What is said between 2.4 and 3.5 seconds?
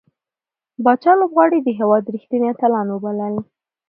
اتلان وبلل.